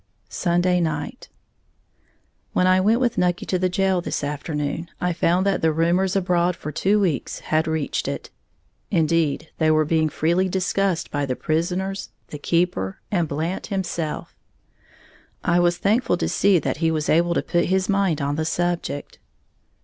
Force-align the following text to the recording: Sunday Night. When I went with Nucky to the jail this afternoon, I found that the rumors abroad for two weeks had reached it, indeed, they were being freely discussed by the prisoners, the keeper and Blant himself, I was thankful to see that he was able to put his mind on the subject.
Sunday 0.29 0.79
Night. 0.81 1.29
When 2.53 2.65
I 2.65 2.79
went 2.81 2.99
with 2.99 3.19
Nucky 3.19 3.45
to 3.45 3.59
the 3.59 3.69
jail 3.69 4.01
this 4.01 4.23
afternoon, 4.23 4.89
I 4.99 5.13
found 5.13 5.45
that 5.45 5.61
the 5.61 5.71
rumors 5.71 6.15
abroad 6.15 6.55
for 6.55 6.71
two 6.71 6.99
weeks 6.99 7.37
had 7.53 7.67
reached 7.67 8.07
it, 8.07 8.31
indeed, 8.89 9.51
they 9.59 9.69
were 9.69 9.85
being 9.85 10.09
freely 10.09 10.49
discussed 10.49 11.11
by 11.11 11.27
the 11.27 11.35
prisoners, 11.35 12.09
the 12.29 12.39
keeper 12.39 12.99
and 13.11 13.27
Blant 13.27 13.67
himself, 13.67 14.35
I 15.43 15.59
was 15.59 15.77
thankful 15.77 16.17
to 16.17 16.27
see 16.27 16.57
that 16.57 16.77
he 16.77 16.89
was 16.89 17.07
able 17.07 17.35
to 17.35 17.43
put 17.43 17.65
his 17.65 17.87
mind 17.87 18.21
on 18.21 18.37
the 18.37 18.43
subject. 18.45 19.19